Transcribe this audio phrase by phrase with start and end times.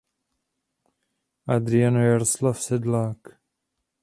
[1.47, 3.37] Adrian Jaroslav Sedlák.